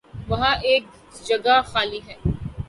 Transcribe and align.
وہاں 0.29 0.55
ایک 0.63 0.83
جگہ 1.27 1.55
خالی 1.65 1.99
ہے۔ 2.07 2.15